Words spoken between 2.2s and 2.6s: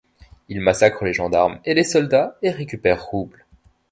et